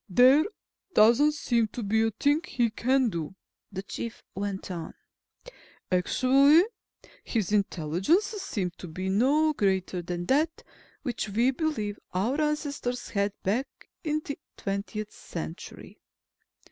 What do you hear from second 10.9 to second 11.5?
which